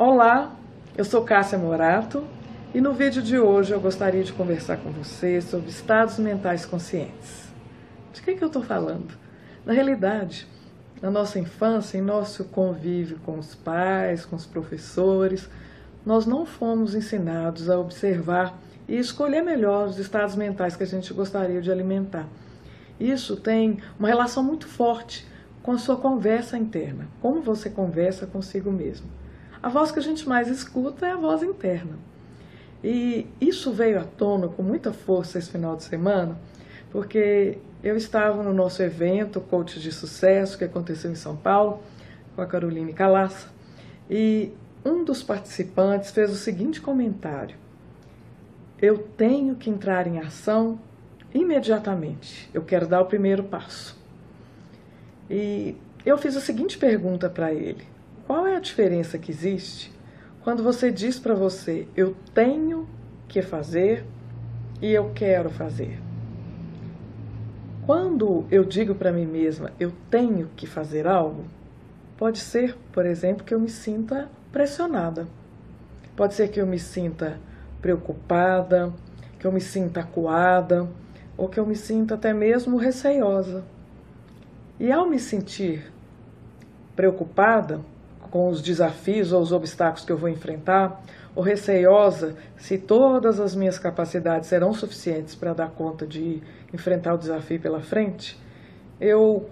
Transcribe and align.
Olá, 0.00 0.56
eu 0.96 1.04
sou 1.04 1.24
Cássia 1.24 1.58
Morato 1.58 2.24
e 2.72 2.80
no 2.80 2.92
vídeo 2.92 3.20
de 3.20 3.36
hoje 3.36 3.72
eu 3.72 3.80
gostaria 3.80 4.22
de 4.22 4.32
conversar 4.32 4.76
com 4.76 4.92
você 4.92 5.40
sobre 5.40 5.70
estados 5.70 6.20
mentais 6.20 6.64
conscientes. 6.64 7.48
De 8.12 8.22
que, 8.22 8.36
que 8.36 8.44
eu 8.44 8.46
estou 8.46 8.62
falando? 8.62 9.12
Na 9.66 9.72
realidade, 9.72 10.46
na 11.02 11.10
nossa 11.10 11.40
infância, 11.40 11.98
em 11.98 12.00
nosso 12.00 12.44
convívio 12.44 13.18
com 13.26 13.40
os 13.40 13.56
pais, 13.56 14.24
com 14.24 14.36
os 14.36 14.46
professores, 14.46 15.50
nós 16.06 16.26
não 16.26 16.46
fomos 16.46 16.94
ensinados 16.94 17.68
a 17.68 17.76
observar 17.76 18.56
e 18.86 18.96
escolher 18.96 19.42
melhor 19.42 19.88
os 19.88 19.98
estados 19.98 20.36
mentais 20.36 20.76
que 20.76 20.84
a 20.84 20.86
gente 20.86 21.12
gostaria 21.12 21.60
de 21.60 21.72
alimentar. 21.72 22.28
Isso 23.00 23.36
tem 23.36 23.78
uma 23.98 24.06
relação 24.06 24.44
muito 24.44 24.68
forte 24.68 25.26
com 25.60 25.72
a 25.72 25.78
sua 25.78 25.96
conversa 25.96 26.56
interna, 26.56 27.08
como 27.20 27.42
você 27.42 27.68
conversa 27.68 28.28
consigo 28.28 28.70
mesmo 28.70 29.08
a 29.62 29.68
voz 29.68 29.90
que 29.90 29.98
a 29.98 30.02
gente 30.02 30.28
mais 30.28 30.48
escuta 30.48 31.06
é 31.06 31.12
a 31.12 31.16
voz 31.16 31.42
interna. 31.42 31.98
E 32.82 33.26
isso 33.40 33.72
veio 33.72 34.00
à 34.00 34.04
tona 34.04 34.48
com 34.48 34.62
muita 34.62 34.92
força 34.92 35.38
esse 35.38 35.50
final 35.50 35.76
de 35.76 35.82
semana, 35.82 36.38
porque 36.90 37.58
eu 37.82 37.96
estava 37.96 38.42
no 38.42 38.52
nosso 38.52 38.82
evento 38.82 39.40
Coach 39.40 39.80
de 39.80 39.90
Sucesso, 39.90 40.56
que 40.56 40.64
aconteceu 40.64 41.10
em 41.10 41.16
São 41.16 41.36
Paulo, 41.36 41.82
com 42.34 42.42
a 42.42 42.46
Caroline 42.46 42.92
Calaça, 42.92 43.48
e 44.08 44.52
um 44.84 45.04
dos 45.04 45.22
participantes 45.22 46.12
fez 46.12 46.30
o 46.30 46.36
seguinte 46.36 46.80
comentário: 46.80 47.56
Eu 48.80 48.98
tenho 48.98 49.56
que 49.56 49.68
entrar 49.68 50.06
em 50.06 50.18
ação 50.18 50.78
imediatamente, 51.34 52.48
eu 52.54 52.62
quero 52.62 52.86
dar 52.86 53.00
o 53.00 53.06
primeiro 53.06 53.42
passo. 53.42 53.98
E 55.28 55.76
eu 56.06 56.16
fiz 56.16 56.36
a 56.36 56.40
seguinte 56.40 56.78
pergunta 56.78 57.28
para 57.28 57.52
ele: 57.52 57.84
qual 58.28 58.46
é 58.46 58.56
a 58.56 58.60
diferença 58.60 59.16
que 59.16 59.30
existe 59.30 59.90
quando 60.44 60.62
você 60.62 60.92
diz 60.92 61.18
para 61.18 61.34
você, 61.34 61.88
eu 61.96 62.14
tenho 62.34 62.86
que 63.26 63.40
fazer 63.40 64.04
e 64.82 64.92
eu 64.92 65.12
quero 65.14 65.48
fazer? 65.48 65.98
Quando 67.86 68.44
eu 68.50 68.64
digo 68.64 68.94
para 68.94 69.10
mim 69.10 69.24
mesma, 69.24 69.72
eu 69.80 69.90
tenho 70.10 70.50
que 70.54 70.66
fazer 70.66 71.06
algo, 71.06 71.46
pode 72.18 72.38
ser, 72.38 72.76
por 72.92 73.06
exemplo, 73.06 73.46
que 73.46 73.54
eu 73.54 73.60
me 73.60 73.70
sinta 73.70 74.28
pressionada. 74.52 75.26
Pode 76.14 76.34
ser 76.34 76.48
que 76.48 76.60
eu 76.60 76.66
me 76.66 76.78
sinta 76.78 77.40
preocupada, 77.80 78.92
que 79.38 79.46
eu 79.46 79.52
me 79.52 79.60
sinta 79.60 80.00
acuada, 80.00 80.86
ou 81.34 81.48
que 81.48 81.58
eu 81.58 81.64
me 81.64 81.76
sinta 81.76 82.14
até 82.14 82.34
mesmo 82.34 82.76
receiosa. 82.76 83.64
E 84.78 84.92
ao 84.92 85.08
me 85.08 85.18
sentir 85.18 85.90
preocupada, 86.94 87.80
com 88.30 88.48
os 88.48 88.60
desafios 88.60 89.32
ou 89.32 89.40
os 89.40 89.52
obstáculos 89.52 90.04
que 90.04 90.12
eu 90.12 90.16
vou 90.16 90.28
enfrentar, 90.28 91.00
ou 91.34 91.42
receiosa 91.42 92.36
se 92.56 92.78
todas 92.78 93.38
as 93.38 93.54
minhas 93.54 93.78
capacidades 93.78 94.48
serão 94.48 94.72
suficientes 94.72 95.34
para 95.34 95.52
dar 95.52 95.70
conta 95.70 96.06
de 96.06 96.42
enfrentar 96.72 97.14
o 97.14 97.18
desafio 97.18 97.60
pela 97.60 97.80
frente, 97.80 98.38
eu 99.00 99.48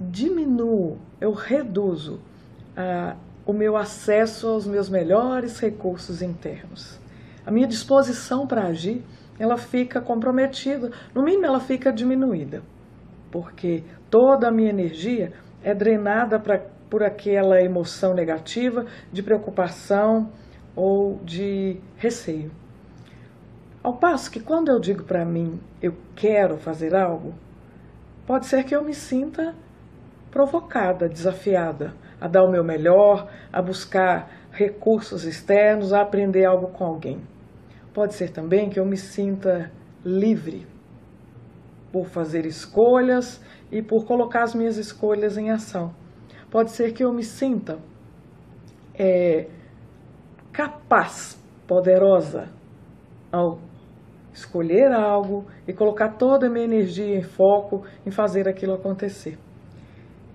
diminuo, 0.00 0.98
eu 1.20 1.32
reduzo 1.32 2.20
ah, 2.76 3.16
o 3.46 3.52
meu 3.52 3.76
acesso 3.76 4.48
aos 4.48 4.66
meus 4.66 4.88
melhores 4.88 5.58
recursos 5.58 6.22
internos. 6.22 6.98
A 7.44 7.50
minha 7.50 7.66
disposição 7.66 8.46
para 8.46 8.66
agir, 8.66 9.02
ela 9.38 9.56
fica 9.56 10.00
comprometida, 10.00 10.90
no 11.14 11.22
mínimo 11.22 11.46
ela 11.46 11.60
fica 11.60 11.92
diminuída, 11.92 12.62
porque 13.30 13.82
toda 14.08 14.48
a 14.48 14.52
minha 14.52 14.70
energia 14.70 15.32
é 15.62 15.74
drenada 15.74 16.38
para 16.38 16.64
por 16.94 17.02
aquela 17.02 17.60
emoção 17.60 18.14
negativa 18.14 18.86
de 19.12 19.20
preocupação 19.20 20.30
ou 20.76 21.18
de 21.24 21.80
receio. 21.96 22.52
Ao 23.82 23.94
passo 23.94 24.30
que 24.30 24.38
quando 24.38 24.68
eu 24.68 24.78
digo 24.78 25.02
para 25.02 25.24
mim 25.24 25.58
eu 25.82 25.96
quero 26.14 26.56
fazer 26.56 26.94
algo, 26.94 27.34
pode 28.24 28.46
ser 28.46 28.62
que 28.62 28.76
eu 28.76 28.84
me 28.84 28.94
sinta 28.94 29.56
provocada, 30.30 31.08
desafiada 31.08 31.92
a 32.20 32.28
dar 32.28 32.44
o 32.44 32.48
meu 32.52 32.62
melhor, 32.62 33.28
a 33.52 33.60
buscar 33.60 34.30
recursos 34.52 35.24
externos, 35.24 35.92
a 35.92 36.00
aprender 36.00 36.44
algo 36.44 36.68
com 36.68 36.84
alguém. 36.84 37.20
Pode 37.92 38.14
ser 38.14 38.30
também 38.30 38.70
que 38.70 38.78
eu 38.78 38.86
me 38.86 38.96
sinta 38.96 39.72
livre 40.04 40.64
por 41.90 42.06
fazer 42.06 42.46
escolhas 42.46 43.42
e 43.72 43.82
por 43.82 44.06
colocar 44.06 44.44
as 44.44 44.54
minhas 44.54 44.76
escolhas 44.76 45.36
em 45.36 45.50
ação 45.50 46.03
pode 46.54 46.70
ser 46.70 46.92
que 46.92 47.02
eu 47.02 47.12
me 47.12 47.24
sinta 47.24 47.80
é, 48.96 49.48
capaz, 50.52 51.36
poderosa, 51.66 52.48
ao 53.32 53.58
escolher 54.32 54.92
algo 54.92 55.46
e 55.66 55.72
colocar 55.72 56.10
toda 56.10 56.46
a 56.46 56.48
minha 56.48 56.64
energia 56.64 57.16
em 57.16 57.22
foco 57.22 57.84
em 58.06 58.12
fazer 58.12 58.46
aquilo 58.46 58.72
acontecer. 58.72 59.36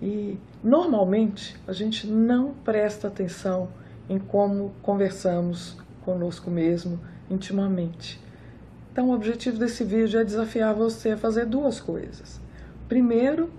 E 0.02 0.38
normalmente 0.62 1.56
a 1.66 1.72
gente 1.72 2.06
não 2.06 2.54
presta 2.66 3.08
atenção 3.08 3.70
em 4.10 4.20
como 4.20 4.74
conversamos 4.82 5.78
conosco 6.04 6.52
mesmo 6.52 7.00
intimamente. 7.30 8.22
Então, 8.92 9.08
o 9.08 9.14
objetivo 9.14 9.58
desse 9.58 9.86
vídeo 9.86 10.20
é 10.20 10.26
desafiar 10.26 10.76
você 10.76 11.12
a 11.12 11.18
fazer 11.18 11.46
duas 11.46 11.80
coisas. 11.80 12.42
Primeiro, 12.90 13.50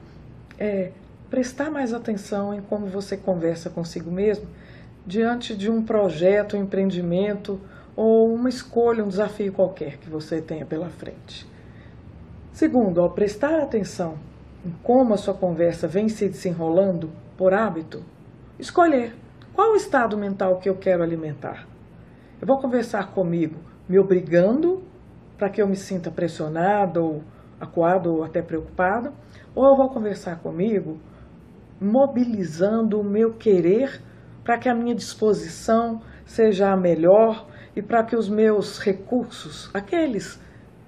é 0.59 0.92
prestar 1.30 1.70
mais 1.70 1.94
atenção 1.94 2.52
em 2.52 2.60
como 2.60 2.86
você 2.86 3.16
conversa 3.16 3.70
consigo 3.70 4.10
mesmo 4.10 4.46
diante 5.06 5.56
de 5.56 5.70
um 5.70 5.82
projeto, 5.82 6.56
um 6.56 6.62
empreendimento 6.62 7.60
ou 7.96 8.34
uma 8.34 8.48
escolha, 8.48 9.04
um 9.04 9.08
desafio 9.08 9.52
qualquer 9.52 9.96
que 9.98 10.10
você 10.10 10.42
tenha 10.42 10.66
pela 10.66 10.88
frente. 10.88 11.48
Segundo, 12.52 13.00
ao 13.00 13.10
prestar 13.10 13.60
atenção 13.60 14.18
em 14.66 14.70
como 14.82 15.14
a 15.14 15.16
sua 15.16 15.32
conversa 15.32 15.86
vem 15.86 16.08
se 16.08 16.28
desenrolando 16.28 17.10
por 17.36 17.54
hábito, 17.54 18.02
escolher 18.58 19.14
qual 19.54 19.72
o 19.72 19.76
estado 19.76 20.18
mental 20.18 20.58
que 20.58 20.68
eu 20.68 20.76
quero 20.76 21.02
alimentar. 21.02 21.66
Eu 22.41 22.47
vou 22.47 22.58
conversar 22.58 23.12
comigo 23.12 23.56
me 23.88 23.98
obrigando 23.98 24.82
para 25.38 25.48
que 25.48 25.62
eu 25.62 25.66
me 25.66 25.76
sinta 25.76 26.10
pressionado 26.10 27.02
ou 27.02 27.24
acuado 27.60 28.14
ou 28.14 28.24
até 28.24 28.42
preocupado, 28.42 29.12
ou 29.54 29.66
eu 29.66 29.76
vou 29.76 29.88
conversar 29.88 30.38
comigo 30.38 30.98
mobilizando 31.80 33.00
o 33.00 33.04
meu 33.04 33.32
querer 33.32 34.00
para 34.44 34.58
que 34.58 34.68
a 34.68 34.74
minha 34.74 34.94
disposição 34.94 36.02
seja 36.26 36.70
a 36.70 36.76
melhor 36.76 37.46
e 37.74 37.80
para 37.80 38.04
que 38.04 38.16
os 38.16 38.28
meus 38.28 38.78
recursos, 38.78 39.70
aqueles 39.72 40.41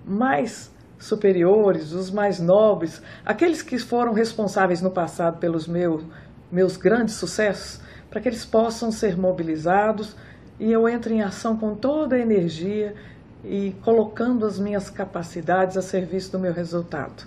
mais 0.05 0.73
superiores, 0.99 1.93
os 1.93 2.11
mais 2.11 2.39
nobres, 2.39 3.03
aqueles 3.25 3.63
que 3.63 3.79
foram 3.79 4.13
responsáveis 4.13 4.81
no 4.83 4.91
passado 4.91 5.39
pelos 5.39 5.67
meus, 5.67 6.05
meus 6.51 6.77
grandes 6.77 7.15
sucessos, 7.15 7.81
para 8.11 8.21
que 8.21 8.29
eles 8.29 8.45
possam 8.45 8.93
ser 8.93 9.17
mobilizados 9.17 10.15
e 10.61 10.71
eu 10.71 10.89
entre 10.89 11.15
em 11.15 11.23
ação 11.23 11.57
com 11.57 11.75
toda 11.75 12.15
a 12.15 12.21
energia 12.21 12.95
e 13.45 13.75
colocando 13.83 14.47
as 14.47 14.59
minhas 14.59 14.91
capacidades 14.91 15.77
a 15.77 15.83
serviço 15.83 16.33
do 16.33 16.39
meu 16.39 16.53
resultado. 16.53 17.27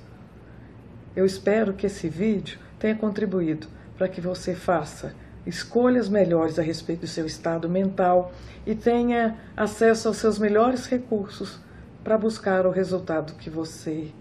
Eu 1.15 1.25
espero 1.25 1.73
que 1.73 1.87
esse 1.87 2.07
vídeo 2.07 2.59
tenha 2.79 2.95
contribuído 2.95 3.67
para 3.97 4.07
que 4.07 4.21
você 4.21 4.53
faça 4.53 5.13
escolhas 5.45 6.09
melhores 6.09 6.57
a 6.57 6.61
respeito 6.61 7.01
do 7.01 7.07
seu 7.07 7.25
estado 7.25 7.69
mental 7.69 8.31
e 8.65 8.73
tenha 8.75 9.37
acesso 9.55 10.07
aos 10.07 10.17
seus 10.17 10.39
melhores 10.39 10.87
recursos 10.87 11.59
para 12.03 12.17
buscar 12.17 12.65
o 12.65 12.71
resultado 12.71 13.33
que 13.33 13.49
você 13.49 14.11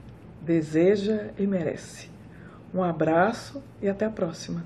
deseja 0.40 1.28
e 1.38 1.46
merece. 1.46 2.10
Um 2.72 2.82
abraço 2.82 3.62
e 3.80 3.88
até 3.88 4.04
a 4.04 4.10
próxima. 4.10 4.64